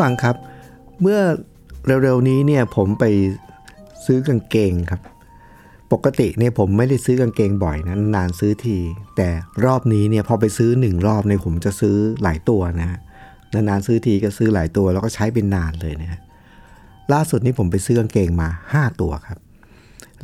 [0.00, 0.36] ฟังครับ
[1.02, 1.20] เมื่อ
[1.86, 3.04] เร็วๆนี้เนี่ยผมไป
[4.06, 5.00] ซื้อกางเกงครับ
[5.92, 8.78] ปกติเนี่ยผมไม่ได้ซื้อกางเกงบ่อยนะนานซื้อที
[9.16, 9.28] แต่
[9.64, 13.00] รอบนี้เนี่ยพอไปซื้อหนึ่งรอบเนี่ยผมจะซื้อหลายตัวนะฮะ
[13.54, 16.20] นานๆซื้อทีก็ซื้อหลายตัวแล้วก็ใช้เป็นนานเลยนะฮะ
[17.12, 19.38] ล่าสุดนี้ผมไปซื้อกางเกงมา 5 ตัวครับ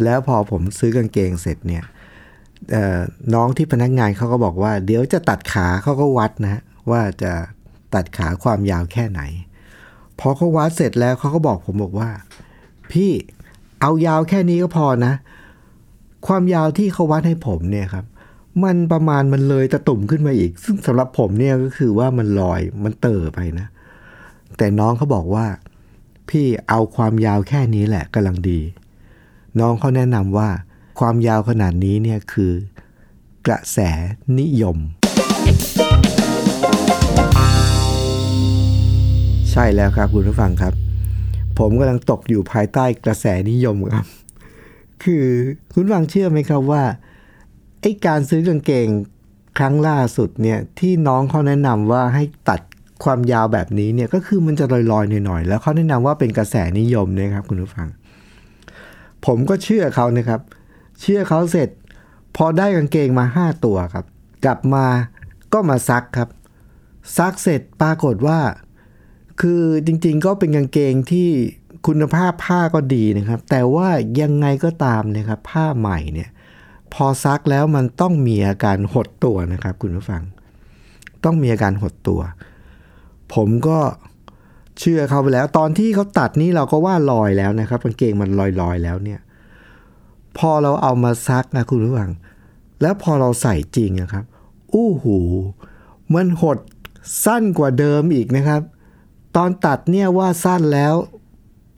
[0.04, 1.84] แล้วพอผมซื้อกางเกงเสร็จเนี่ย
[3.34, 7.32] น้องที่พนักงานเขาก็บอกว่า เดี๋ยวจะตัดขาเขาก็วัดนะว่าจะ
[7.94, 9.22] ตัดขาความยาวแค่ไหน
[10.20, 12.10] พอเขาวัดเสร็จแล้วเขาก็บอกผมบอกว่า
[12.92, 13.10] พี่
[13.80, 15.12] เอายาวแค่นี้ก็พอนะ
[16.26, 18.04] ความยาวที่เขาวัดให้ผมเนี่ยครับ
[18.64, 23.66] มันประมาณมันเลยตะตุ่มขึ้นมาอีก ซึ่งสำหรับผมเนี่ยก็คือว่ามันลอยมันเต่อไปนะ
[24.56, 25.46] แต่น้องเขาบอกว่า
[26.30, 28.60] พี่เอาความยาวแค่นี้แหละกำลังดี
[29.60, 30.48] น้องเขาแนะนำว่า
[31.00, 32.52] ความยาวขนาดนี้เนี่ยคือ
[33.46, 33.78] กระแส
[34.38, 34.76] นิยม
[39.56, 40.74] ช่แล้วครับคุณผู้ฟังครับ
[41.58, 44.06] ผมกำลังตกอยู่ภายใต้กระแสนิยมครับ
[45.04, 45.24] คือ
[45.72, 46.82] คุณฟังเชื่อไหมครับว่า
[47.80, 48.88] ไอ้การซื้อกางเกง
[49.58, 52.60] ครั้งล่าสุดเนี่ยที่น้องเขาแนะนำว่าให้ตัด
[53.04, 57.88] ความยาวแบบนี้เนี่ยก็คือมันจะลอยๆหน่อยๆแล้วเขาแนะนำว่าเป็นกระแสนิยมนะครับคุณผู้ฟัง
[59.26, 60.40] ผมก็เชื่อเขานะครับ
[61.00, 61.68] เชื่อเขาเสร็จ
[62.36, 64.04] พอได้กางเกงมา 5 ตัวครับ
[64.44, 64.86] กลับมา
[65.52, 66.28] ก็มาซักครับ
[67.16, 68.38] ซักเสร็จปรากฏว่า
[69.40, 71.28] คือจริงๆก็เป็นกางเกงที่
[71.86, 73.88] คุณภาพผ้าก็ดีนะครับ แต่ว่า
[74.20, 76.30] ยังไงก็ตามเนะครับ ผ้าใหม่เนี่ย
[76.94, 80.22] พอซักแล้วมันต้องมีอาการหดตัวนะครับ คุณผู้ฟัง
[81.24, 82.20] ต้องมีอาการหดตัว
[83.34, 83.78] ผมก็
[84.78, 88.30] เชื่อเขาไปแล้วตอนที่เขาตัดนี่เราก็ว่าลอยแล้วนะครับกางเกงมัน
[88.60, 89.20] ลอยๆแล้วเนี่ย
[90.38, 92.10] พอเราเอามาซักนะคุณผู้ฟัง
[92.82, 94.24] แล้วพอเราใส่จริงนะครับ
[94.74, 95.18] อู้หู
[96.14, 96.58] มันหด
[97.24, 98.62] สั้นกว่าเดิมอีกนะครับ
[99.36, 100.94] ตอนตัดเนี่ยว่าสั้นแล้ว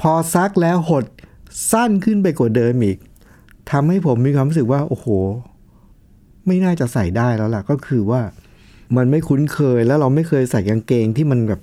[0.00, 1.04] พอซักแล้วหด
[1.72, 2.98] สั้นขึ้นไปกว่าเดิมอีก
[3.70, 5.06] ทำให้ผมมีความรู้สึกว่า โอ้โห
[6.46, 8.20] ไม่น่าจะใส่ได้แล้วล่ะ ก็คือว่า
[8.96, 11.60] มันไม่คุ้นเคยแล้วเราไม่เคยใส่กางเกงที่มันแบบ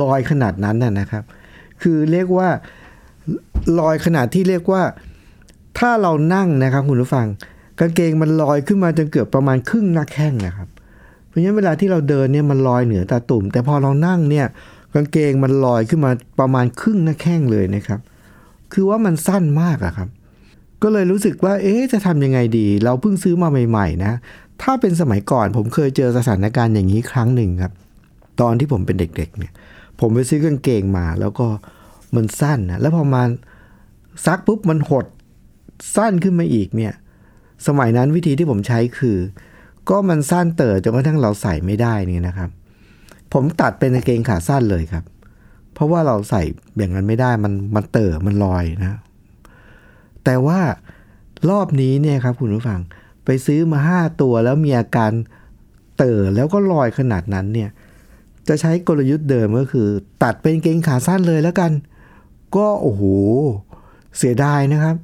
[0.00, 1.24] ลอยขนาดนั้นน่ะนะครับ
[1.82, 2.48] คือเรียกว่า
[3.78, 4.82] ลอยขนาดที่เรียกว่า
[5.78, 7.26] ถ้าเรานั่งนะครับคุณผู้ฟัง
[7.80, 10.68] กางเกงมันลอยขึ้นมาจนเกือบประมาณครึ่งหน้าแข้งนะครับ
[11.26, 14.46] เพราะฉะนั้นเวลาที่เราเดินเนี่ยมันลอยเหนือตาตุ่ม แต่พอเรานั่งเนี่ย
[14.96, 18.00] กางเกงมันลอยขึ้นมาประมาณครึ่งหน้าแข้งเลยนะครับ
[18.72, 20.08] คือว่ามันสั้นมากอะครับ
[20.82, 24.12] ก็เลยรู้สึกว่า เอ๊ะ จะทำยังไงดี เราเพิ่งซื้อมาใหม่ๆนะ
[24.62, 27.72] ถ้าเป็นสมัยก่อนผมเคยเจอสถานการณ์อย่างนี้ครั้งหนึ่งครับ
[28.40, 29.52] ตอนที่ผมเป็นเด็กๆเนี่ย
[30.00, 31.46] ผมไปซื้อกางเกงมา แล้วก็
[32.16, 33.22] มันสั้นนะ แล้วพอมา
[34.26, 35.06] ซักปุ๊บมันหด
[35.96, 36.92] สั้นขึ้นมาอีกเนี่ย
[37.66, 39.18] สมัยนั้นวิธีที่ผมใช้คือ
[39.90, 42.50] ก็มันสั้นเต๋อจนกระทั่งเราใส่ไม่ได้นี่นะครับ
[43.32, 45.04] ผมตัดเป็นกางเกงขาสั้นเลยครับ
[45.74, 46.42] เพราะว่าเราใส่
[46.76, 48.98] อย่างนั้นไม่ได้มันมันเต๋อมันลอยนะ
[50.24, 50.60] แต่ว่า
[51.50, 52.80] รอบนี้เนี่ยครับคุณผู้ฟัง
[53.24, 55.10] ไปซื้อมาห้าตัวแล้วมีอาการ
[55.96, 57.70] เต๋อแล้วก็ลอยขนาดนั้นเนี่ย
[58.48, 59.88] จะใช้กลยุทธ์เดิมก็คือ
[60.22, 61.72] ตัดเป็นเกงขาสั้นเลยแล้วกัน
[62.56, 63.02] ก็โอ้โห
[64.18, 64.96] เสียดายนะครับ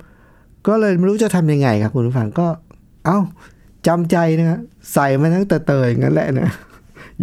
[0.66, 2.46] ก็เลยไม่รู้จะทำยังไงครับคุณผู้ฟังก็
[3.06, 3.18] เอ้า
[3.86, 4.60] จำใจนะครับ
[4.92, 6.50] ใส่มาตั้งแต่เตยงั้นแหละนะ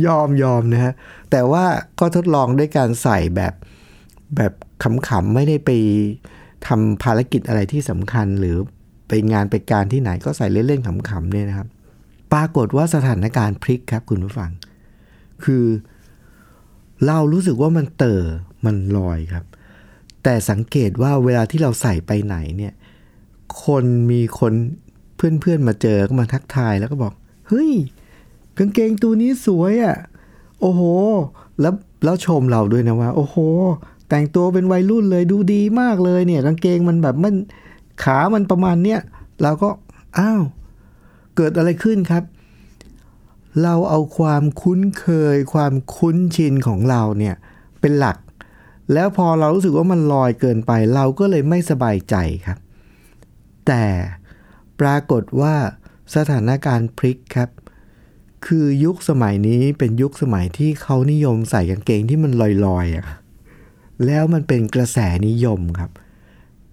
[0.06, 0.94] ยอมยอมนะฮะ
[1.32, 1.66] แต่ว่า
[2.00, 3.54] ก็ทดลองด้วยการใส่แบบ
[4.36, 5.70] แบบขำๆ ไม่ได้ไป
[6.68, 8.58] ทำภารกิจอะไรที่สำคัญหรือ
[9.08, 11.68] ไปงานไปการที่ไหนก็ใส่เล่นๆขำๆเนี่ยนะครับ
[12.34, 14.52] ปรากฏว่าสถานการณ์พลิกครับคุณผู้ฟัง
[15.44, 15.66] คือ
[17.06, 18.22] เรารู้สึกว่ามันเตอ
[18.66, 19.46] มันลอยครับ
[20.24, 22.74] แต่สังเกตว่าเวลาที่เราใส่ไปไหนเนี่ย
[23.66, 24.54] คนมีคน
[25.16, 27.14] เพื่อนๆมาเจอก็มาทักทายแล้วก็บอก
[27.48, 27.72] เฮ้ย
[28.60, 29.98] กางเกงตัวนี้สวยอะ่ะ
[30.62, 30.82] โอ้โห
[31.62, 31.74] แล้ว
[32.04, 33.38] แล้วชมเราด้วยนะว่า โอ้โห
[34.10, 37.36] แต่งตัวเป็นวัยรุ่นเลยดูดีมากเลยเนี่ย กางเกงมันแบบมัน
[38.04, 39.00] ขามันประมาณเนี้ย
[39.42, 39.70] เราก็
[40.18, 40.42] อ้าว
[41.36, 42.24] เกิดอะไรขึ้นครับ
[43.64, 47.36] เราเอาความคุ้นเคย ความคุ้นชินของเราเนี่ย
[47.82, 48.18] เป็นหลัก
[48.94, 52.16] แล้วพอเรารู้สึกว่ามันลอยเกินไป เราก็เลยไม่สบายใจ
[52.46, 52.60] ครับ
[53.68, 53.84] แต่
[54.80, 55.56] ปรากฏว่า
[56.16, 57.50] สถานการณ์พลิกครับ
[58.46, 62.32] คือยุคสมัยนี้เป็นยุคสมัยที่เขานิยมใส่กางเกงที่มัน
[62.66, 63.06] ลอยๆอะ
[64.06, 64.98] แล้วมันเป็นกระแส
[65.28, 65.92] นิยมครับ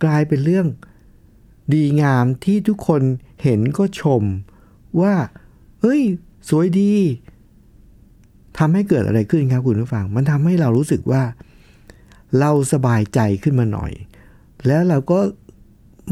[0.04, 0.66] กลายเป็นเรื่อง
[1.72, 3.02] ดีงามที่ทุกคน
[3.42, 4.22] เห็นก็ชม
[5.00, 5.14] ว่า
[5.80, 6.02] เฮ้ย
[6.48, 6.92] สวยดี
[8.58, 11.22] ทำให้เกิดอะไรขึ้นครับคุณผู้ฟัง มันทำให้เรารู้สึกว่า
[12.40, 13.92] เราสบายใจขึ้นมาหน่อย
[14.66, 15.18] แล้วเราก็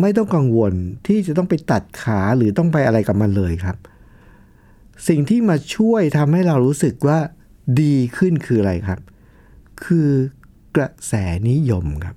[0.00, 0.72] ไม่ต้องกังวล
[1.06, 3.76] ที่จะต้องไปตัดขาหรือต้องไปอะไรกับมันเลยครับ
[5.08, 7.18] สิ่งที่มาช่วยทำให้เรารู้สึกว่า
[7.80, 9.00] ดีขึ้นคืออะไรครับ
[9.84, 10.10] คือ
[10.76, 11.14] กระแส
[11.50, 12.16] นิยมครับ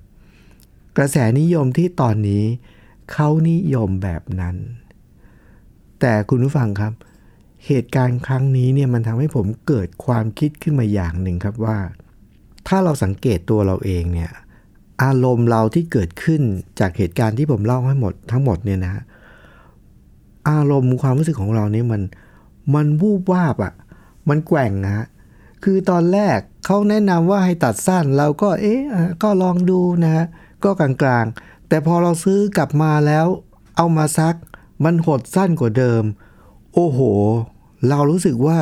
[0.96, 2.44] กระแสนิยมที่ตอนนี้
[3.12, 4.56] เขานิยมแบบนั้น
[6.00, 6.92] แต่คุณผู้ฟังครับ
[7.66, 11.78] เหตุการณ์ครั้งนี้เนี่ยมันทำให้ผมเกิดความคิดขึ้นมาอย่างหนึ่งครับว่า
[12.68, 14.30] ถ้าเราสังเกตตัวเราเองเนี่ย
[15.02, 16.42] อารมณ์เราที่เกิดขึ้น
[16.80, 19.02] จากเหตุการณ์ที่ผมเล่าให้หมดทั้งหมดเนี่ยนะ
[20.50, 22.02] อารมณ์ความรู้สึกของเราเนี่ยมัน
[22.74, 23.72] มันวูบวาบอะ่ะ
[24.28, 25.06] มันแกว่งนะ
[25.64, 28.80] คือตอนแรกเขาแนะนำว่าให้ตัดสั้นเราก็เอ๊ะ
[29.22, 30.26] ก็ลองดูนะฮะ
[30.64, 33.26] ก็กลางๆ แต่พอเราซื้อกลับมาแล้ว
[33.76, 34.34] เอามาซัก
[34.84, 36.02] มันหดสั้นกว่าเดิม
[36.74, 37.00] โอ้โห
[37.88, 38.58] เรารู้สึกว่า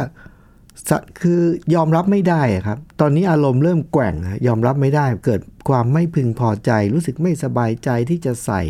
[1.21, 1.41] คือ
[1.75, 4.15] ยอมรับไม่ได้ครับ ตอนนี้อารมณ์เริ่มแกว่ง
[4.47, 8.63] ยอมรับไม่ได้ เกิดความไม่พึงพอใจ รู้สึกไม่สบายใจที่จะใส่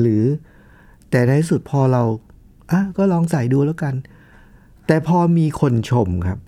[0.00, 0.22] หรือ
[1.10, 2.02] แต่ในที่สุดพอเรา
[2.70, 3.94] อะก็ลองใส่ดูแล้วกัน
[4.92, 6.38] แต่พอมีคนชมครับ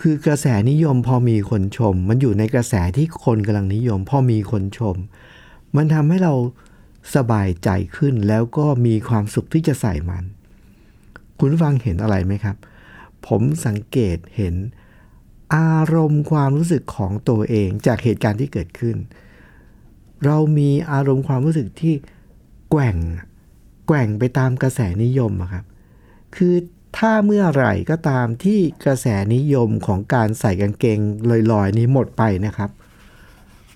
[0.00, 4.96] คือกระแสนิยมพอมีคนชม มันอยู่ในกระแสที่คนกำลังนิยม พอมีคนชม
[5.76, 6.34] มันทำให้เรา
[7.14, 10.24] สบายใจขึ้นแล้วก็มีความสุขที่จะใส่มัน
[11.38, 12.56] คุณฟังเห็นอะไรไหมครับ
[13.26, 14.54] ผมสังเกตเห็น
[15.56, 18.96] อารมณ์ความรู้สึกของตัวเองจากเหตุการณ์ที่เกิดขึ้น
[20.24, 21.94] เรามีอารมณ์ความรู้สึกที่
[22.70, 22.96] แกว่ง
[23.86, 25.64] แกว่งไปตามกระแสนิยมครับ
[26.36, 26.54] คือ
[26.96, 30.98] ถ้าเมื่อไหร่ก็ตามที่กระแสนิยมของการใส่กางเกง
[31.52, 32.70] ลอยๆนี้หมดไปนะครับ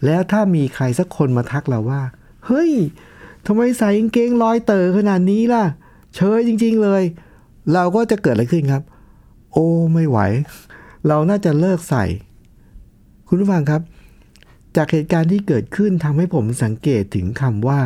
[0.04, 2.02] แล้วถ้ามีใครสักคนมาทักเราว่า
[2.46, 2.70] เฮ้ย
[3.46, 5.64] ทำไมใส่กางเกงลอยเต๋อขนาดนี้ล่ะ
[6.14, 7.02] เชยจริง ๆเลย
[7.72, 8.82] เราก็จะเกิดอะไรขึ้นครับ
[9.52, 10.18] โอ้ไม่ไหว
[11.08, 12.04] เราน่าจะเลิกใส่
[13.28, 13.82] คุณผู้ฟังครับ
[14.76, 17.80] จากเหตุการณ์ที่เกิดขึ้นทำให้ผมสังเกตถึงคำว่า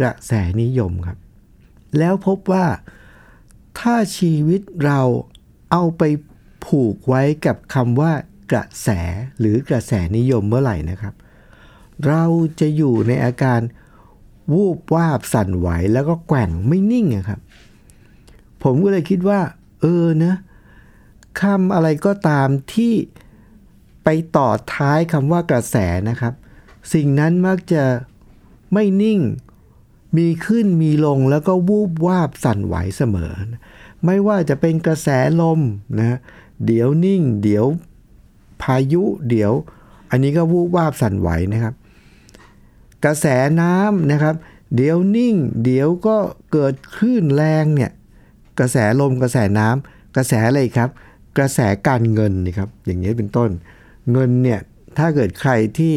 [0.00, 0.32] กระแส
[0.62, 1.18] นิยมครับ
[1.98, 2.64] แล้วพบว่า
[3.78, 5.00] ถ้าชีวิตเรา
[5.72, 6.02] เอาไป
[6.64, 8.12] ผูกไว้กับคำว่า
[8.50, 8.88] กระแส
[9.38, 11.14] หรือกระแสนิยมเมื่อไหร่นะครับ
[12.06, 12.24] เรา
[12.60, 13.60] จะอยู่ในอาการ
[14.52, 17.40] วูบวาบสั่นไหวแล้วก็แกว่งไม่นิ่งครับ
[18.62, 19.40] ผมก็เลยคิดว่า
[19.80, 20.34] เออนะ
[21.40, 22.94] คำอะไรก็ตามที่
[24.04, 25.76] ไปต่อท้ายคำว่ากระแส
[26.08, 26.34] นะครับ
[26.92, 27.84] สิ่งนั้นมักจะ
[28.72, 29.18] ไม่นิ่ง
[30.16, 33.34] มีขึ้นมีลงแล้วก็วูบวาบสั่นไหวเสมอ
[34.04, 35.08] ไม่ว่าจะเป็นกระแส
[35.40, 35.60] ลม
[35.98, 36.18] นะ
[36.66, 37.64] เดี๋ยวนิ่ง เดี๋ยว
[38.62, 39.52] พายุเดี๋ยว
[40.10, 41.74] อันนี้ก็วูบวาบสั่นไหวนะครับ
[43.04, 43.26] กระแส
[43.60, 44.34] น้ำนะครับ
[44.76, 45.34] เดี๋ยวนิ่ง
[45.64, 46.16] เดี๋ยวก็
[46.52, 47.90] เกิดคลื่นแรงเนี่ย
[48.58, 50.90] กระแสลมกระแสน้ำกระแสอะไรครับ
[51.38, 53.50] กระแสการเงินนี่ครับอย่างนี้เป็นต้น
[54.12, 54.60] เงินเนี่ย
[54.98, 55.96] ถ้าเกิดใครที่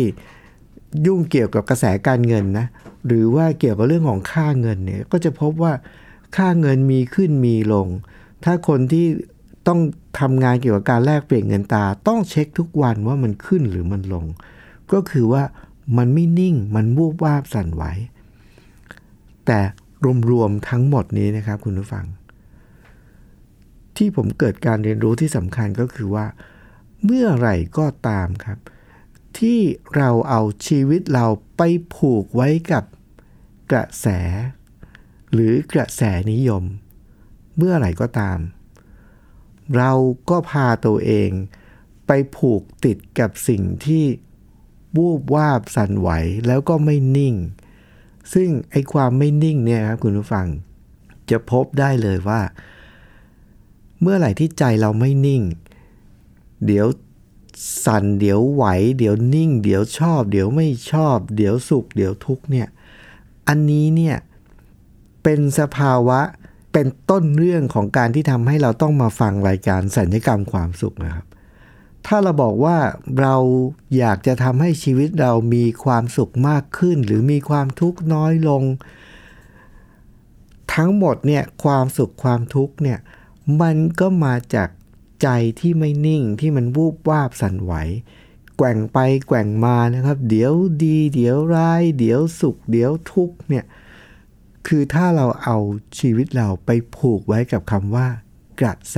[1.05, 2.67] ยุ่งเกี่ยวกับกระแสการเงินนะ
[3.05, 5.73] หรือว่าเกี่ยวกับเรื่องของค่าเงินเนี่ยก็จะพบว่า
[6.37, 7.87] ค่าเงินมีขึ้นมีลง
[8.43, 9.05] ถ้าคนที่
[9.67, 9.79] ต้อง
[10.19, 14.25] ทำงานเกี่ยวกับการแลกเปลี่ยนเงินตา ต้องเช็คทุกวันว่ามันขึ้นหรือมันลง
[14.93, 15.43] ก็คือว่า
[15.97, 17.83] มันไม่นิ่งมันวูบวาบสั่นไหว
[19.45, 19.59] แต่
[20.29, 22.05] รวมๆทั้งหมดนี้นะครับคุณผู้ฟัง
[23.97, 26.25] ที่ผมเกิดการเรียนรู้ที่สำคัญก็คือว่า
[27.05, 28.57] เมื่อไหร่ก็ตามครับ
[29.39, 29.59] ที่
[29.95, 31.25] เราเอาชีวิตเรา
[31.57, 31.61] ไป
[31.95, 32.83] ผูกไว้กับ
[33.71, 34.07] กระแส
[35.33, 36.63] หรือกระแสนิยม
[37.57, 38.39] เมื่อไหร่ก็ตาม
[39.77, 39.91] เรา
[40.29, 41.29] ก็พาตัวเอง
[42.07, 44.05] ไปผูกติดกับสิ่งที่
[44.97, 46.09] วูบวาบสั่นไหว
[46.47, 47.35] แล้วก็ไม่นิ่ง
[48.33, 50.47] ซึ่งไอ้ความไม่นิ่งเนี่ยครับคุณผู้ฟัง
[51.29, 52.41] จะพบได้เลยว่า
[54.01, 55.41] เมื่อไหร่ที่ใจเราไม่นิ่ง
[56.65, 56.87] เดี๋ยว
[57.83, 58.63] สั่นเดี๋ยวไหว
[58.97, 62.67] เดี๋ยวนิ่ง เดี๋ยวชอบ เดี๋ยวไม่ชอบ เดี๋ยวสุข เดี๋ยวทุกเนี่ย
[63.47, 64.17] อันนี้เนี่ย
[65.23, 66.19] เป็นสภาวะ
[66.73, 71.25] เป็นต้นเรื่องของการที่ทำให้เราต้องมาฟังรายการสัญญกรรมความสุขนะครับ
[72.07, 72.77] ถ้าเราบอกว่า
[73.19, 73.35] เรา
[73.97, 78.63] อยากจะทำให้ชีวิตเรามีความสุขมากขึ้น หรือมีความทุกข์น้อยลง
[80.73, 82.99] ทั้งหมดเนี่ยความสุขความทุกข์เนี่ย
[83.61, 84.69] มันก็มาจาก
[85.21, 85.27] ใจ
[85.59, 87.73] ที่ไม่นิ่งที่มันวูบวาบสั่นไหว
[88.57, 88.97] แกว่งไป
[89.27, 93.65] แกว่งมานะครับ เดี๋ยวดี เดี๋ยวร้าย เดี๋ยวสุข เดี๋ยวทุกข์เนี่ย
[94.67, 95.57] คือถ้าเราเอา
[95.99, 98.07] ชีวิตเราไปผูกไว้กับคำว่า
[98.61, 98.97] กระแส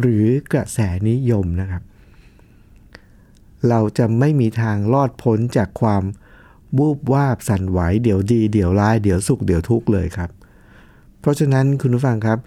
[0.00, 1.82] หรือกระแสนิยมนะครับ
[3.68, 6.02] เราจะไม่มีทางรอดพ้นจากความ
[6.76, 10.30] บูบวาบสั่นไหว เดี๋ยวดี เดี๋ยวร้าย เดี๋ยวสุข เดี๋ยวทุกข์เลยครับ
[11.20, 12.38] เพราะฉะนั้นคุณผู้ฟังครับ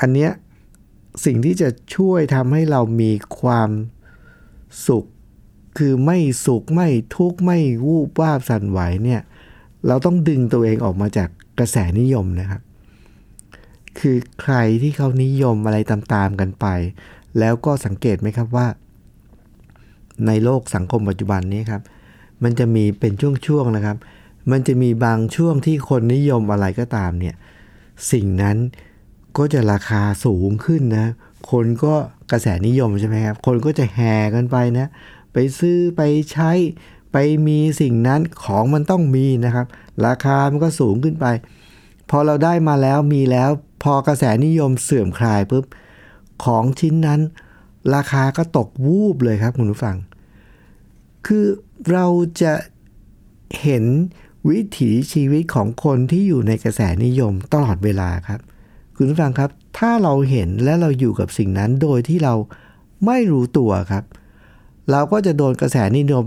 [0.00, 0.30] อันเนี้ย
[1.24, 3.10] สิ่งที่จะช่วยทำให้เรามี
[3.40, 3.70] ความ
[4.86, 5.04] สุข
[5.78, 9.20] คือไม่สุขไม่ทุกข์ไม่วูบวาบสั่นไหวเนี่ย
[9.86, 12.60] เราต้องดึงตัวเองออกมาจากกระแสนิยมนะครับ
[13.98, 16.66] คือใครที่เขานิยมอะไรตามๆกันไป
[17.38, 18.66] แล้วก็สังเกตไหมครับว่า
[20.26, 21.82] ในโลกสังคมปัจจุบันนี้ครับ
[22.42, 23.12] มันจะมีเป็น
[23.46, 23.96] ช่วงๆนะครับ
[24.50, 27.34] มันจะมีบางช่วงที่คนนิยมอะไรก็ตามเนี่ย
[28.12, 28.56] สิ่งนั้น
[29.38, 31.06] ก็จะราคาสูงขึ้นนะ
[31.50, 31.94] คนก็
[32.30, 34.88] กระแสนิยมใช่ไหมครับ คนก็จะแห่กันไปนะ
[35.32, 36.02] ไปซื้อไป
[36.32, 36.50] ใช้
[37.12, 37.16] ไป
[37.46, 39.66] มีสิ่งนั้นของมันต้องมีนะครับ
[40.06, 41.26] ราคามันก็สูงขึ้นไป
[42.10, 43.50] พอเราได้มาแล้วมีแล้ว
[43.82, 45.64] พอกระแสนิยมเสื่อมคลายปุ๊บ
[46.44, 47.20] ของชิ้นนั้น
[47.94, 49.96] ราคาก็ตกวูบเลยครับคุณผู้ฟัง
[51.26, 51.46] คือ
[51.90, 52.06] เรา
[52.42, 52.52] จะ
[53.62, 53.84] เห็น
[54.48, 58.40] วิถีชีวิตของคนที่อยู่ในกระแสนิยมตลอดเวลาครับ
[59.00, 62.34] คุณผู้ฟังครับ ถ้าเราเห็นและเราอยู่กับสิ่งนั้นโดยที่เรา
[63.06, 64.04] ไม่รู้ตัวครับ
[64.90, 66.24] เราก็จะโดนกระแสนิยม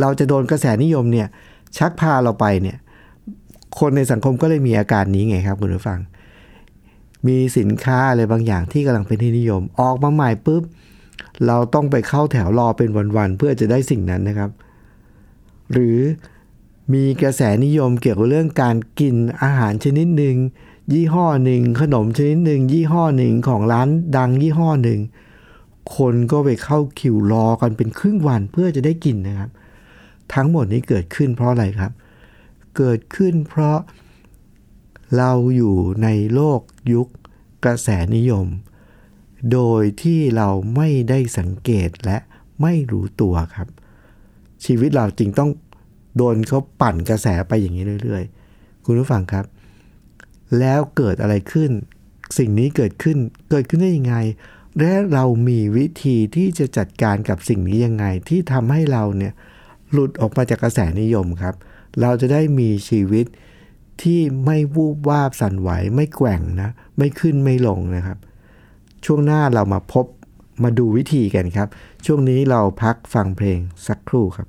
[0.00, 1.28] เราจะโดนกระแสนิยมเนี่ย
[1.76, 2.76] ชักพาเราไปเนี่ย
[3.78, 6.00] คนในสังคมก็เลยมีอาการนี้ไงครับคุณผู้ฟัง
[7.26, 10.62] มีสินค้าอะไรบางอย่างที่กำลังเป็นที่นิยม ออกมาใหม่ปุ๊บ
[11.46, 14.50] เราต้องไปเข้าแถวรอเป็นวันๆเพื่อจะได้สิ่งนั้นนะครับ
[15.72, 15.98] หรือ
[16.94, 20.36] มีกระแสนิยมเกี่ยวกับเรื่องการกินอาหารชนิดหนึ่ง
[20.92, 25.00] ยี่ห้อหนึ่งขนมชนิดหนึ่งยี่ห้อหนึ่งของร้านดังยี่ห้อหนึ่ง
[25.96, 29.50] คนก็ไปเข้าคิวรอกันเป็นครึ่งวันเพื่อจะได้กินนะครับ
[30.34, 31.92] ทั้งหมดนี้เกิดขึ้นเพราะอะไรครับ
[32.76, 33.78] เกิดขึ้นเพราะ
[35.16, 36.60] เราอยู่ในโลก
[36.92, 37.08] ยุค
[37.64, 38.46] กระแสนิยม
[39.52, 42.18] โดยที่เราไม่ได้สังเกตและ
[42.62, 43.68] ไม่รู้ตัวครับ
[44.64, 45.50] ชีวิตเราจริงต้อง
[46.16, 48.22] โดนเขาปั่นกระแสไปอย่างนี้เรื่อย
[48.54, 49.44] ๆ คุณผู้ฟังครับ
[50.58, 51.70] แล้วเกิดอะไรขึ้น
[52.38, 53.18] สิ่งนี้เกิดขึ้น
[53.50, 54.16] เกิดขึ้นได้ยังไง
[54.78, 59.32] และเรามีวิธีที่จะจัดการกับสิ่งนี้ยังไง ที่ทำให้เราเนี่ย
[59.92, 61.54] หลุดออกมาจากกระแสนิยมครับ
[62.00, 63.26] เราจะได้มีชีวิต
[64.02, 68.18] ที่ไม่วูบวาบสั่นไหวไม่แกว่งนะ ไม่ขึ้นไม่ลงนะครับ
[69.04, 70.06] ช่วงหน้าเรามาพบ
[70.62, 71.68] มาดูวิธีกันครับ
[72.06, 74.48] ช่วงนี้เราพักฟังเพลงสักครู่ครับ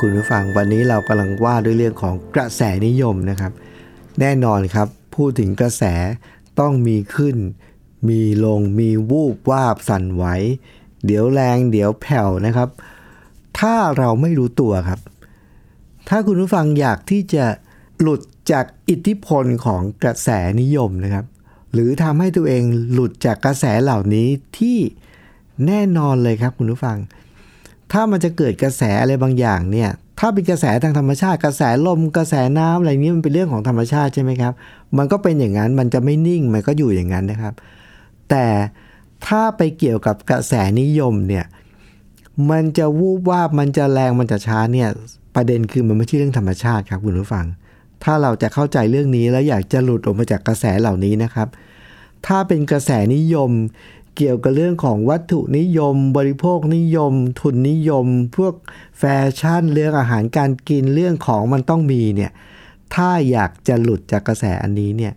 [0.00, 3.52] คุณผู้ฟังวันนี้เรากำลังว่าด้วยเรื่องของกระแสนิยมนะครับ
[4.20, 5.82] แน่นอนครับ พูดถึงกระแส
[6.60, 7.36] ต้องมีขึ้น
[8.08, 10.24] มีลงมีวูบวาบสั่นไหว
[11.04, 12.68] เดี๋ยวแรงเดี๋ยวแผ่วนะครับ
[13.58, 15.00] ถ้าเราไม่รู้ตัวครับ
[16.08, 17.44] ถ้าคุณผู้ฟังอยากที่จะ
[18.00, 18.20] หลุด
[18.52, 20.28] จากอิทธิพลของกระแส
[20.60, 21.24] นิยมนะครับ
[21.72, 24.28] หรือทำให้ตัวเองหลุดจากกระแสเหล่านี้
[24.58, 24.78] ที่
[25.66, 26.98] แน่นอนเลยครับคุณผู้ฟัง
[27.92, 34.52] ถ้ามันจะเกิดกระแสอะไรบางอย่างเนี่ยถ้าเป็นกระแสทางธรรมชาติ กระแสลมกระแสน้ำอะไรนี้มันเป็นเรื่องของธรรมชาติใช่ไหมครับ
[34.98, 37.54] มันก็เป็นอย่างนั้นมันจะไม่นิ่งมันก็อยู่อย่างนั้นนะครับ
[38.30, 38.46] แต่
[39.26, 41.44] ถ้าไปเกี่ยวกับกระแสนิยมเนี่ย
[42.50, 44.88] มันจะวูบวาบมันจะแรงมันจะช้าเนี่ย
[45.34, 47.46] ประเด็นคือมันไม่ใช่เรื่องธรรมชาติครับคุณผู้ฟัง
[48.04, 51.48] ถ้าเราจะเข้าใจเรื่องนี้แล้วอยากจะหลุดออกมาจากกระแสเหล่านี้นะครับ
[52.26, 53.50] ถ้าเป็นกระแสนิยม
[54.16, 58.54] เกี่ยวกับเรื่องของวัตถุนิยม บริโภคนิยม ทุนนิยม พวก
[58.98, 59.02] แฟ
[59.38, 62.32] ชั่นเรื่องอาหารการกินเรื่องของมันต้องมีเนี่ย
[62.94, 65.14] ถ้าอยากจะหลุดจากกระแสอันนี้เนี่ย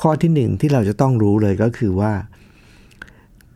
[0.00, 2.14] ข้อที่หนึ่งที่เราจะต้องรู้เลยก็คือว่า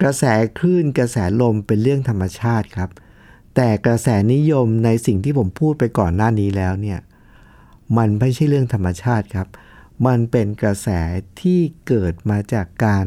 [0.00, 0.24] กระแส
[0.58, 2.90] คลื่นกระแสลมเป็นเรื่องธรรมชาติครับ
[3.56, 6.98] แต่กระแสนิยมในสิ่งที่ผมพูดไปก่อนหน้านี้แล้วเนี่ย
[7.96, 9.48] มันไม่ใช่เรื่องธรรมชาติครับ
[10.06, 10.88] มันเป็นกระแส
[11.40, 13.06] ที่เกิดมาจากการ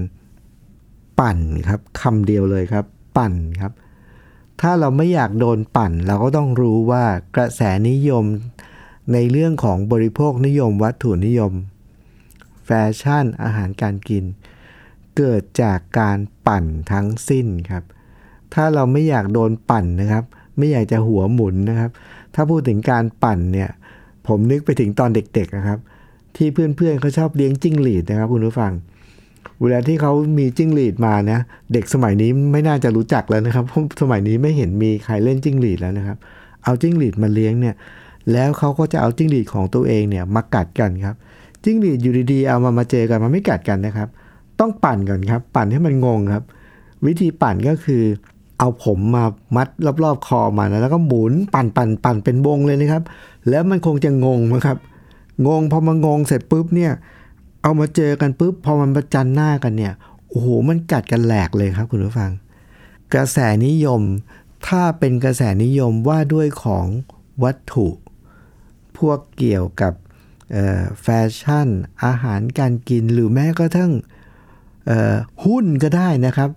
[1.20, 2.86] ปั่นครับคำเดียวเลยครับ
[3.18, 3.74] ปั่นครับ
[4.62, 7.06] ถ้าเราไม่อยากโดนปั่น เราก็ต้องรู้ว่า
[7.36, 8.26] กระแสนิยม
[9.14, 11.54] ในเรื่องของบริโภคนิยม วัตถุนิยม
[12.66, 14.24] แฟชั่นอาหารการกิน
[15.18, 16.18] เกิดจากการ
[16.48, 17.84] ปั่นทั้งสิ้นครับ
[18.54, 20.24] ถ้าเราไม่อยากโดนปั่นนะครับ
[20.58, 21.92] ไม่อยากจะหัวหมุนนะครับ
[22.36, 23.70] ถ้าพูดถึงการปั่นเนี่ย
[24.28, 25.80] ผมนึกไปถึงตอนเด็กๆนะครับ
[26.36, 31.40] ที่เพื่อนๆเขาชอบเลี้ยงจิ้งหรีดนะครับคุณผู้ฟังเวลาที่เขามีจิ้งหรีดมานะ
[31.74, 36.18] เด็กสมัยนี้ไม่น่าจะรู้จักแล้วนะครับเพราะสมัยนี้ไม่เห็นมีใครเล่นจิ้งหรีดแล้วนะครับ
[36.64, 37.76] เอาจิ้งหรีดมาเลี้ยงเนี่ย
[38.32, 41.16] แล้วเขาก็จะเอาจิ้งหรีดของตัวเองเนี่ยมากัดกันครับ
[41.64, 44.08] จิ้งหรีดอยู่ดีๆเอามามาเจอกันมันไม่กัดกันนะครับ
[44.60, 46.44] ต้องปั่นก่อนครับ ปั่นให้มันงงครับ
[47.06, 48.04] วิธีปั่นก็คือ
[48.60, 49.68] เอาผมมามัด
[50.04, 53.04] รอบๆคอมาแล้วก็หมุนปั่นปั่นปั่นเป็นวงเลยนะครับ
[53.50, 54.78] แล้วมันคงจะงงนะครับ
[55.48, 56.92] งงพอมางงเสร็จปุ๊บเนี่ย
[57.64, 59.94] เอามาเจอกันปุ๊บพอมันประจันหน้ากันเนี่ย
[60.30, 62.32] โอ้โหมันกัดกันแหลกเลยครับคุณผู้ฟัง
[63.14, 64.02] กระแสนิยม
[64.68, 66.86] ถ้าเป็นกระแสนิยมว่าด้วยของ
[67.44, 67.88] วัตถุ
[68.98, 69.94] พวกเกี่ยวกับ
[71.02, 71.68] แฟชั่น
[72.06, 73.92] อาหารการกินหรือแม้กระทั่ง
[75.46, 76.50] หุ้นก็ได้นะครับ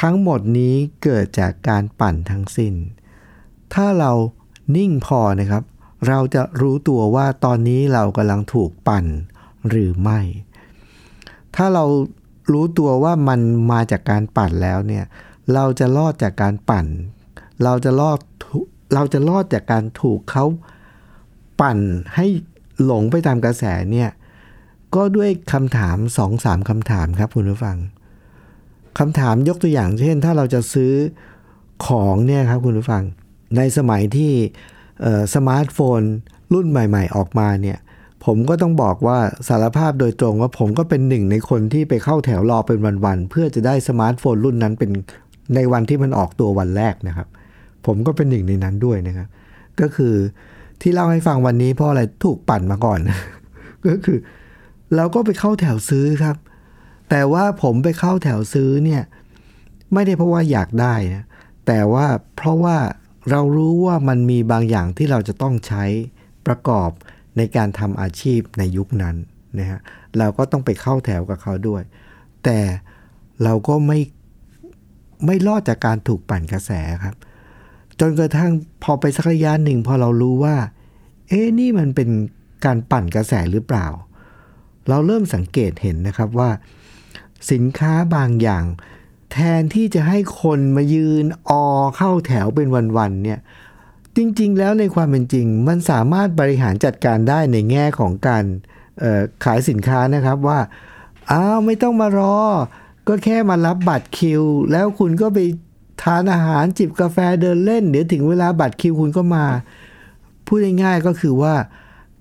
[0.00, 2.74] ทั้งหมดนี้เกิดจากการปั่นทั้งสิ้น
[3.74, 4.12] ถ้าเรา
[4.76, 5.62] นิ่งพอนะครับ
[6.08, 9.06] เราจะรู้ตัวว่าตอนนี้เรากำลังถูกปั่น
[9.68, 10.20] หรือไม่
[11.56, 11.84] ถ้าเรา
[12.52, 13.40] รู้ตัวว่ามัน
[13.72, 15.04] มาจากการปั่นแล้วเนี่ย
[15.54, 16.86] เราจะรอดจากการปั่น
[17.64, 18.18] เราจะรอด
[18.94, 20.44] เราจะรอดจากการถูกเขา
[21.60, 21.78] ปั่น
[22.14, 22.26] ให้
[22.84, 24.10] หลงไปตามกระแสเนี่ย
[24.94, 27.78] ก็ด้วยคำถามสองสามคำถามครับคุณผู้ฟัง
[28.98, 30.92] คำถามยกตัวอย่างเช่น ถ้าเราจะซื้อ
[31.86, 33.04] ของเนี่ยครับคุณผู้ฟัง
[33.56, 34.32] ในสมัยที่
[35.34, 36.00] สมาร์ทโฟน
[36.52, 37.78] รุ่นใหม่ ๆ ออกมาเนี่ย
[38.24, 44.90] ผมก็ต้องบอกว่าสารภาพโดยตรงว่าผมก็เป็นหนึ่งในคนที่ไปเข้าแถวรอเป็นวันๆเพื่อจะได้สมาร์ทโฟนรุ่นนั้นเป็น
[45.54, 47.28] ในวันที่มันออกตัววันแรกนะครับ
[47.86, 49.28] ผมก็เป็นหนึ่งในนั้นด้วยนะครับ
[49.80, 50.14] ก็คือ
[50.80, 53.00] ที่เล่าให้ฟังวันนี้เพราะอะไรถูกปั่นมาก่อน
[53.88, 54.18] ก็คือ
[54.96, 56.36] เราก็ไปเข้าแถวซื้อครับ
[57.10, 59.02] แต่ว่าผมไปเข้าแถวซื้อเนี่ย
[59.92, 61.24] ไม่ได้เพราะว่าอยากได้นะ
[61.66, 62.76] แต่ว่าเพราะว่า
[63.30, 65.84] เรารู้ว่ามันมีบางอย่างที่เราจะต้องใช้
[66.46, 66.90] ประกอบ
[67.38, 69.16] ในการทำอาชีพในยุคนั้น
[69.58, 69.80] นะฮะ
[70.18, 71.82] เราก็ต้องไปเข้าแถวกับเขาด้วย
[72.44, 72.58] แต่
[73.42, 74.00] เราก็ไม่
[75.26, 76.70] ไม่รอดจากการถูกปั่นกระแส
[77.04, 77.16] ครับ
[78.00, 80.56] จนกระทั่งพอไปสักระยะหนึ่งพอเรารู้ว่า
[81.28, 82.08] เอ๊นี่มันเป็น
[82.64, 83.86] การปั่นกระแสหรือเปล่า
[84.88, 86.50] เราเริ่มสังเกตเห็นนะครับว่า
[87.52, 88.64] สินค้าบางอย่าง
[89.32, 91.64] แทนที่จะให้คนมายืนออ
[91.96, 93.38] เข้าแถวเป็นวันๆเนี่ย
[94.20, 98.44] จริง ๆ แล้วในความเป็นจริง มันสามารถบริหารจัดการได้ในแง่ของการ
[99.44, 100.60] ขายสินค้านะครับว่า
[101.30, 102.38] อ้าวไม่ต้องมารอ
[103.08, 105.38] ก็แค่มารับบัตรคิว แล้วคุณก็ไป
[106.02, 109.44] ทานอาหารจิบกาแฟเดินเล่น เดี๋ยวถึงเวลาบัตรคิวคุณก็มา
[110.46, 111.54] พูดง่ายๆก็คือว่า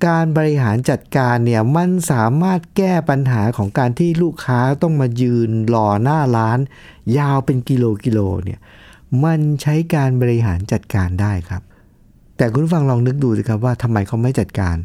[0.08, 6.60] การบริหารจัดการเนี่ยมันสามารถแก้ปัญหาของการที่ลูกค้าต้องมายืนรอหน้าร้าน
[7.18, 8.60] ยาวเป็นกิโลกิโลเนี่ย
[9.24, 11.62] มันใช้การบริหารจัดการได้ครับ
[12.38, 14.78] แต่คุณฟังลองนึกดูสิครับว่าทำไมเขาไม่จัดการ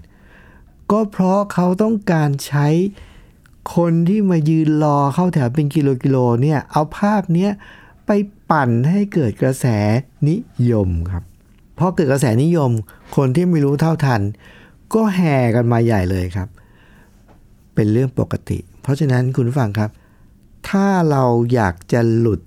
[0.90, 2.68] ก็เพราะเขาต้องการใช้
[3.76, 7.50] คนที่มายืนรอเข้าแถวเป็นกิโลกิโลเนี่ย เอาภาพเนี้ย
[8.06, 8.10] ไป
[8.50, 9.66] ปั่นให้เกิดกระแส
[10.28, 10.36] นิ
[10.70, 11.24] ยมครับ
[11.78, 12.70] พอเกิดกระแสนิยม
[13.16, 14.22] คนที่ไม่รู้เท่าทัน
[14.94, 16.48] ก็แห่กันมาใหญ่เลยครับ
[17.74, 19.90] เป็นเรื่องปกติ เพราะฉะนั้นคุณผู้ฟังครับ
[20.68, 22.40] ถ้าเราอยากจะหลุด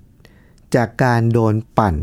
[0.76, 1.96] จากการโดนปั่น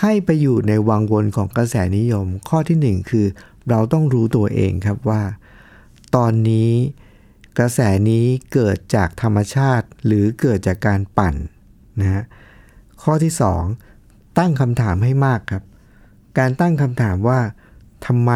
[0.00, 3.26] ให้ไปอยู่ในวังวนของกระแสนิยม ข้อที่หนึ่งคือ
[3.68, 5.22] เราต้องรู้ตัวเองครับว่า
[6.16, 6.70] ตอนนี้
[7.58, 11.34] กระแสนี้เกิดจากธรรมชาติหรือเกิดจากการปั่น
[12.00, 12.24] นะฮะ
[13.02, 13.62] ข้อที่สอง
[14.38, 15.62] ตั้งคำถามให้มากครับ
[16.38, 17.40] การตั้งคำถามว่า
[18.06, 18.32] ทำไม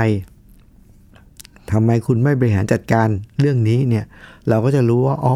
[1.73, 3.09] ทำไมคุณไม่บริหารจัดการ
[3.41, 4.05] เรื่องนี้เนี่ย
[4.49, 5.35] เราก็จะรู้ว่าอ๋อ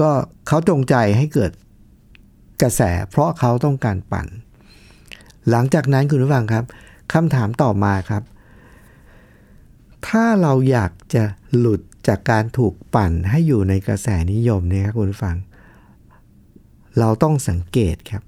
[0.00, 0.10] ก็
[0.46, 1.52] เขาจงใจให้เกิด
[2.62, 4.26] กระแส เพราะเขาต้องการปั่น
[5.50, 6.64] หลังจากนั้นคุณผู้ฟังครับ
[7.12, 8.22] คำถามต่อมาครับ
[10.06, 11.24] ถ้าเราอยากจะ
[11.56, 15.36] หลุดจากการถูกปั่นให้อยู่ในกระแสนิยมเนี่ยครับคุณผู้ฟัง
[16.98, 18.22] เราต้องสังเกตครับ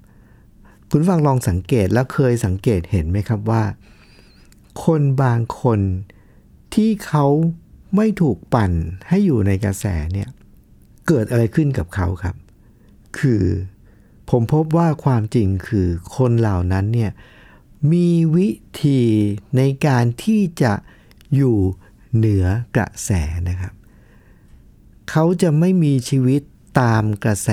[0.90, 3.62] คุณฟังลองสังเกตแล้วเคยสังเกตเห็นไหมครับว่า
[4.84, 5.80] คนบางคน
[6.74, 7.26] ที่เขา
[7.96, 8.72] ไม่ถูกปั่น
[9.08, 10.28] ให้อยู่ในกระแสเนี่ย
[11.08, 12.36] เกิดอะไรขึ้นกับเขาครับ
[13.18, 13.42] คือ
[14.30, 17.10] ผมพบว่าความจริงคือคนเหล่านั้นเนี่ย
[17.92, 18.50] มีวิ
[18.84, 19.02] ธี
[19.56, 20.72] ในการที่จะ
[21.34, 21.56] อยู่
[22.16, 23.10] เหนือกระแส
[23.48, 23.72] นะครับ
[25.10, 26.40] เขาจะไม่มีชีวิต
[26.80, 27.50] ตามกระแส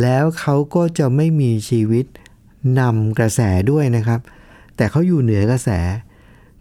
[0.00, 2.04] แล้วเขาก็จะไม่มีชีวิต
[2.80, 4.20] นำกระแสด้วยนะครับ
[4.76, 5.70] แต่เขาอยู่เหนือกระแส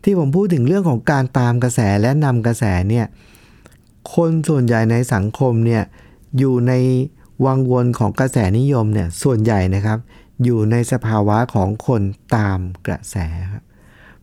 [0.04, 3.06] ที่ผมพูดถึงเรื่องของการตามกระแสและนำกระแสเนี่ย
[4.14, 5.84] คนส่วนใหญ่ในสังคมเนี่ย
[6.38, 6.74] อยู่ใน
[7.46, 10.00] วังวนของกระแสนิยมเนี่ยส่วนใหญ่นะครับ
[10.44, 12.02] อยู่ในสภาวะของคน
[12.36, 13.16] ตามกระแส
[13.52, 13.64] ครับ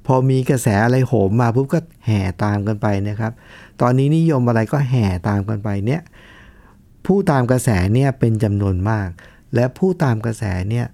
[0.07, 3.33] พอมีกระแสอะไรโหมมาปุ๊บก็แห่ตามกันไปนะครับ
[3.81, 6.01] ตอนนี้นิยมอะไรก็แห่ตามกันไปเนี่ย
[7.07, 9.09] ผู้ตามกระแสเนี่ยเป็นจำนวนมาก
[9.55, 10.87] และผู้ตามกระแสเนี่ย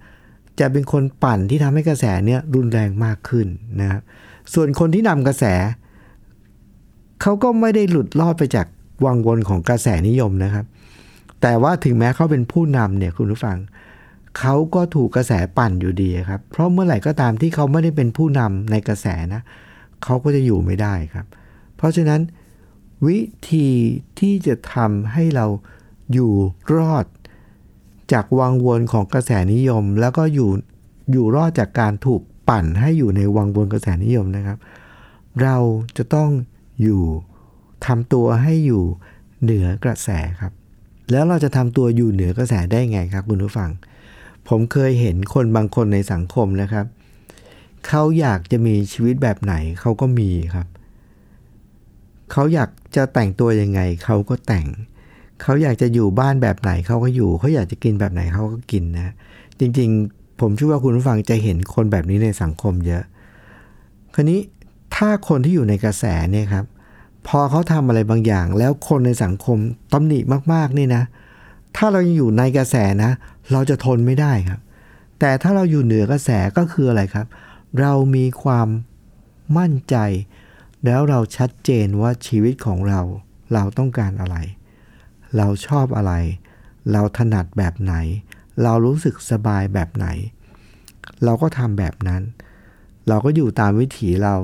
[0.60, 3.46] จะเป็นคนปั่นที่ทำให้กระแสเนี่ยรุนแรงมากขึ้น
[3.80, 4.02] นะครับ
[4.54, 5.44] ส่วนคนที่นำกระแส
[7.22, 8.66] เขาก็ไม่ได้หลุดรอดไปจาก
[9.04, 10.66] วังวนของกระแสนิยมนะครับ
[11.48, 13.58] แต่ว่าถึงแม้เขาเป็นผู้นำเนี่ยคุณผู้ฟัง
[14.38, 19.42] เขาก็ถูกกระแสปั่นอยู่ดีครับ เพราะเมื่อไหร่ก็ตามที่เขาไม่ได้เป็นผู้นำในกระแสนะ
[20.04, 21.26] เขาก็จะอยู่ไม่ได้ครับ
[21.76, 22.20] เพราะฉะนั้น
[23.06, 23.68] วิธี
[24.20, 25.46] ที่จะทำให้เรา
[26.12, 26.32] อยู่
[26.74, 27.06] รอด
[28.12, 30.50] จากวังวนของกระแสนิยม แล้วก็อยู่
[31.12, 34.58] อยู่รอดจากการถูกปั่นให้อยู่ในวังวนกระแสนิยมนะครับ
[35.42, 35.56] เรา
[35.96, 36.30] จะต้อง
[36.82, 37.02] อยู่
[37.86, 38.84] ทำตัวให้อยู่
[39.42, 40.10] เหนือกระแส
[40.42, 40.52] ครับ
[41.10, 43.70] แล้วเราจะทำตัวอยู่เหนือกระแสได้ไงครับคุณผู้ฟัง
[44.48, 46.86] ผมเคยเห็นคนบางคนในสังคมนะครับ
[47.86, 50.66] เขาอยากจะมีชีวิตแบบไหนเขาก็มีครับ
[52.32, 54.66] เขาอยากจะแต่งตัวยังไงเขาก็แต่ง
[55.42, 59.14] เขาอยากจะอยู่บ้านแบบไหนเขาก็อยู่ เขาอยากจะกินแบบไหนเขาก็กินนะ
[59.60, 63.04] จริงๆ ผมเชื่อว่าคุณผู้ฟังจะเห็นคนแบบนี้ในสังคมเยอะ
[64.14, 64.40] คราวนี้
[64.96, 66.64] ถ้าคนที่อยู่ในกระแสเนี่ยครับ
[67.28, 69.58] พอเขาทำอะไรบางอย่าง แล้วคนในสังคม
[69.92, 70.18] ตำหนิ
[70.52, 71.02] มากๆนี่นะ
[71.76, 73.10] ถ้าเรายังอยู่ในกระแสนะ
[73.52, 74.60] เราจะทนไม่ได้ครับ
[75.20, 77.26] แต่ถ้าเราอยู่เหนือกระแสก็คืออะไรครับ
[77.80, 78.68] เรามีความ
[79.58, 79.96] มั่นใจ
[80.84, 83.00] แล้วเราชัดเจนว่าชีวิตของเรา
[83.54, 84.36] เราต้องการอะไร
[85.36, 86.12] เราชอบอะไร
[86.92, 87.94] เราถนัดแบบไหน
[88.62, 90.06] เรารู้สึกสบายแบบไหน
[91.24, 92.22] เราก็ทำแบบนั้น
[93.08, 94.34] เราก็อยู่ตามวิถีเรา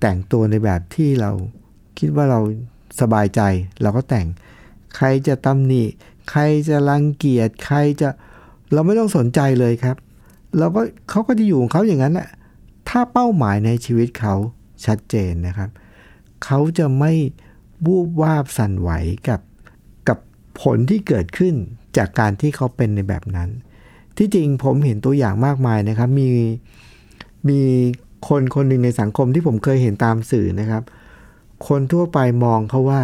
[0.00, 1.30] แต่งตัวในแบบที่เรา
[1.98, 2.40] คิดว่าเรา
[3.00, 3.40] สบายใจ
[3.82, 4.26] เราก็แต่ง
[4.96, 5.84] ใครจะตำหนิ
[6.30, 8.08] ใครจะรังเกียจใครจะ
[8.72, 9.96] เราไม่ต้องสนใจเลยครับ
[10.58, 10.80] เราก็
[11.10, 12.28] เขาก็จะอยู่ของเขาอย่างนั้นแหละ
[12.88, 14.34] ถ้าเป้าหมายในชีวิตเขา
[14.84, 15.70] ชัดเจนนะครับ
[16.44, 17.12] เขาจะไม่
[17.84, 18.90] บูบวาบสั่นไหว
[19.28, 19.40] กับ
[20.08, 20.18] กับ
[20.60, 21.54] ผลที่เกิดขึ้น
[21.96, 23.48] จากการที่เขาเป็นในแบบนั้น
[24.16, 26.28] ที่จริงผมเห็นตัวอย่างมากมายนะครับ มี
[27.48, 27.60] มี
[28.28, 30.82] คนคนหนึ่งในสังคมที่ผมเคยเห็นตามสื่อนะครับ
[31.66, 33.02] คนทั่วไปมองเขาว่า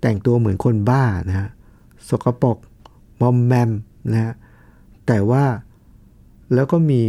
[0.00, 1.48] แต่งตัวเหมือนคนบ้านะฮะ
[2.08, 2.56] สกปรก
[3.20, 3.70] มอมแมม
[4.12, 4.32] นะฮะ
[5.06, 5.44] แต่ว่า
[6.54, 7.00] แล้วก็มี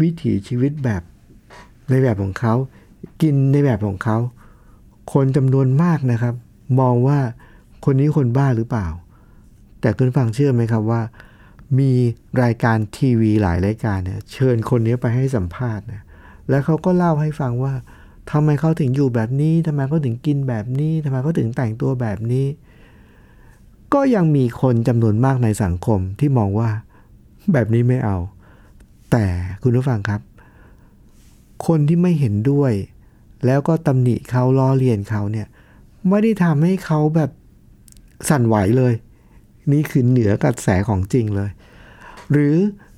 [0.00, 1.02] วิถีชีวิตแบบ
[1.90, 2.54] ในแบบของเขา
[3.22, 4.18] กินในแบบของเขา
[5.12, 6.34] คนจำนวนมากนะครับ
[6.80, 7.18] มองว่า
[7.84, 8.88] คนนี้คนบ้าหรือเปล่า
[9.80, 11.02] แต่คุณฟังเชื่อไหมครับว่า
[11.78, 11.92] มี
[12.42, 16.02] รายการทีวีหลายรายการเนี่ยเชิญคนนี้ไปให้สัมภาษณ์นะ
[16.48, 17.74] แล้วเขาก็เล่าให้ฟังว่า
[18.30, 22.46] ทำไมเขาถึงอยู่แบบนี้ทำไมเขาถึงกินแบบนี้ทำไมเขาถึงแต่งตัวแบบนี้
[23.94, 26.70] ก็ยังมีคนจำนวนมากในสังคมที่มองว่า
[27.52, 28.16] แบบนี้ไม่เอา
[29.12, 29.24] แต่
[29.62, 30.20] คุณผู้ฟังครับ
[31.66, 32.72] คนที่ไม่เห็นด้วย
[33.46, 35.46] แล้วก็ตำหนิเขาล้อเลียนเขาเนี่ย
[36.08, 37.30] ไม่ได้ทำให้เขาแบบ
[38.28, 38.92] สั่นไหวเลย
[39.72, 41.50] นี่คือเหนือกระแสของจริงเลย
[42.30, 42.56] หรือ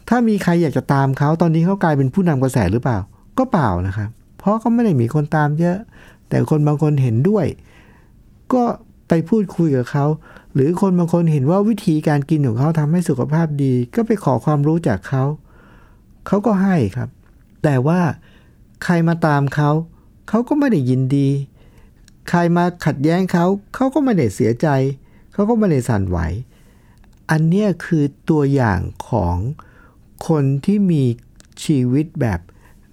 [0.08, 2.98] ถ้ามีใครอยากจะตามเขาตอนนี้เขากลายเป็นผู้นำกระแสหรือเปล่า
[3.38, 4.10] ก็เปล่านะครับ
[4.46, 5.76] ราะเขาไม่ได้มีคนตามเยอะ
[6.28, 7.46] แต่คนบางคนเห็นด้วย
[8.52, 8.64] ก็
[9.08, 10.06] ไปพูดคุยกับเขา
[10.54, 15.24] หรือคนบางคนเห็นว่าวิธีการกินของเขาทำให้สุขภาพดี ก็ไปขอความรู้จากเขา
[16.26, 17.08] เขาก็ให้ครับ
[17.64, 18.00] แต่ว่า
[18.84, 19.70] ใครมาตามเขา
[20.28, 21.28] เขาก็ไม่ได้ยินดี
[22.30, 24.68] ใครมาขัดแย้งเขา เขาก็ไม่ได้เสียใจ
[25.32, 26.18] เขาก็ไม่ได้สั่นไหว
[27.30, 29.36] อันนี้คือตัวอย่างของ
[30.28, 31.02] คนที่มี
[31.64, 32.40] ชีวิตแบบ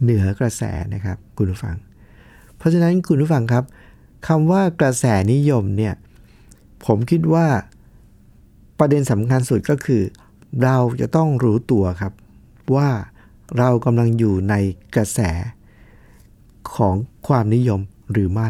[0.01, 0.61] เหนือกระแส
[0.93, 1.76] นะครับ คุณผู้ฟัง
[2.58, 3.63] เพราะฉะนั้นคุณผู้ฟังครับ
[4.28, 5.93] คำว่ากระแสนิยมเนี่ย
[6.86, 7.48] ผมคิดว่า
[8.80, 10.04] ประเด็นสำคัญสุดก็คือ
[10.63, 12.13] เราจะต้องรู้ตัวครับ
[12.76, 12.89] ว่า
[13.58, 14.56] เรากำลังอยู่ใน
[14.96, 15.19] กระแส
[16.76, 16.96] ของ
[17.28, 18.50] ความนิยมหรือไม่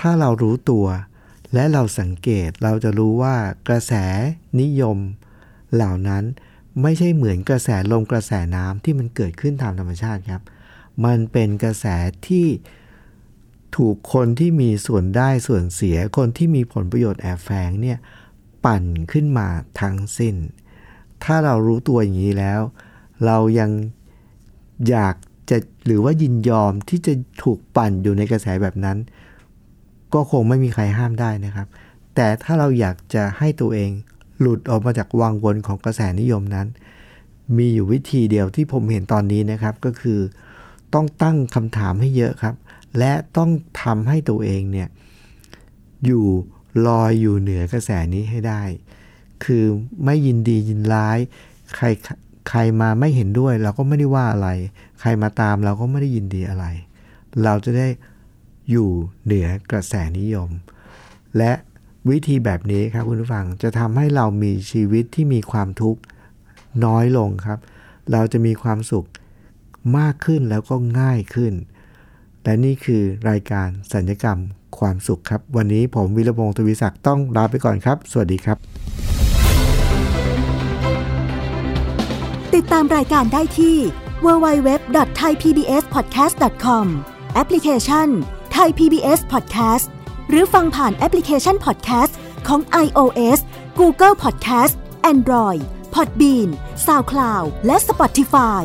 [0.00, 0.86] ถ้าเรารู้ตัว
[1.54, 3.36] และเราสังเกตเราจะรู้ว่า
[3.68, 3.92] กระแส
[4.60, 4.98] นิยม
[5.74, 6.24] เหล่านั้น
[6.82, 10.42] ไม่ใช่เหมือนกระแสลมกระแสน้ำที่มันเกิดขึ้นตามธรรมชาติครับ
[11.04, 11.86] มันเป็นกระแส
[12.28, 12.46] ที่
[13.76, 17.98] ถูกคนที่มีส่วนได้ส่วนเสียคนที่มีผลประโยชน์แอบแฝงเนี่ย
[18.64, 19.48] ปั่นขึ้นมา
[19.80, 20.36] ทั้งสิ้น
[21.24, 22.60] ถ้าเรารู้ตัวอย่างนี้แล้ว
[23.26, 23.70] เรายัง
[24.90, 25.14] อยาก
[25.50, 25.56] จะ
[25.86, 28.98] หรือว่ายินยอมที่จะถูกปั่นอยู่ในกระแสแบบนั้น
[30.14, 31.66] ก็คงไม่มีใครห้ามได้นะครับ
[32.14, 33.90] แต่ถ้าเราอยากจะให้ตัวเอง
[34.40, 36.66] หลุดออกมาจากวังวนของกระแสนิยมนั้น
[37.56, 40.20] มีอยู่วิธีเดียวที่ผมเห็นตอนนี้นะครับก็คือ
[40.94, 42.54] ต้องตั้งคำถามให้เยอะครับ
[42.98, 43.50] และต้อง
[43.82, 44.88] ทำให้ตัวเองเนี่ย
[46.04, 46.24] อยู่
[46.86, 48.62] ลอยอยู่เหนือกระแสนี้ให้ได้
[49.44, 49.64] คือ
[50.04, 51.18] ไม่ยินดียินร้าย
[51.76, 51.86] ใคร
[52.48, 54.48] ใครมาไม่เห็นด้วย เราก็ไม่ได้ว่าอะไร
[55.00, 56.66] ใครมาตามเราก็ไม่ได้ยินดีอะไร
[57.44, 57.88] เราจะได้
[58.70, 58.88] อยู่
[59.24, 60.50] เหนือกระแสนิยม
[61.36, 61.52] และ
[62.10, 66.00] วิธีแบบนี้ครับคุณผู้ฟังจะทำให้เรามีชีวิตที่มีความทุกข์
[66.84, 67.58] น้อยลงครับ
[68.12, 69.06] เราจะมีความสุข
[69.98, 71.52] มากขึ้นแล้วก็ง่ายขึ้น
[72.48, 74.38] และนี่คือรายการสัญญกรรม
[74.78, 78.56] ความสุขครับ วันนี้ผมวิรพงศ์ทวีศักดิ์ต้องลาไปก่อนครับ สวัสดีครับ
[82.54, 83.76] ติดตามรายการได้ที่
[84.24, 86.86] www.thaipbspodcast.com
[87.34, 88.08] แอปพลิเคชัน
[88.56, 89.86] Thai PBS Podcast
[90.28, 92.12] หรือฟังผ่านแอปพลิเคชัน Podcast
[92.48, 93.38] ของ iOS
[93.80, 94.74] Google Podcast
[95.12, 95.62] Android
[95.94, 96.48] Podbean
[96.86, 98.64] SoundCloud และ Spotify